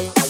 [0.00, 0.29] You.